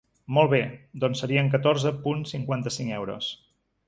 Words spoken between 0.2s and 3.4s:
Molt bé, doncs serien catorze punt cinquanta-cinc euros.